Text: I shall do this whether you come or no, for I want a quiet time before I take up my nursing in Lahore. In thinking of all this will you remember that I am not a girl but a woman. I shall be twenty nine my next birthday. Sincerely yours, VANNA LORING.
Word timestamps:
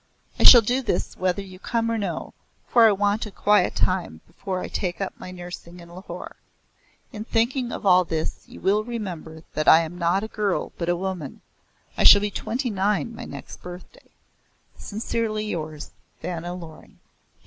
I 0.39 0.43
shall 0.45 0.61
do 0.63 0.81
this 0.81 1.15
whether 1.15 1.43
you 1.43 1.59
come 1.59 1.91
or 1.91 1.97
no, 1.99 2.33
for 2.67 2.87
I 2.87 2.91
want 2.91 3.27
a 3.27 3.31
quiet 3.31 3.75
time 3.75 4.21
before 4.25 4.59
I 4.61 4.67
take 4.67 4.99
up 4.99 5.13
my 5.19 5.29
nursing 5.29 5.79
in 5.79 5.89
Lahore. 5.89 6.37
In 7.13 7.23
thinking 7.23 7.71
of 7.71 7.85
all 7.85 8.03
this 8.03 8.47
will 8.47 8.83
you 8.83 8.89
remember 8.89 9.43
that 9.53 9.67
I 9.67 9.81
am 9.81 9.99
not 9.99 10.23
a 10.23 10.27
girl 10.27 10.71
but 10.79 10.89
a 10.89 10.95
woman. 10.97 11.41
I 11.99 12.03
shall 12.03 12.21
be 12.21 12.31
twenty 12.31 12.71
nine 12.71 13.13
my 13.15 13.25
next 13.25 13.61
birthday. 13.61 14.09
Sincerely 14.75 15.45
yours, 15.45 15.91
VANNA 16.23 16.55
LORING. 16.55 16.97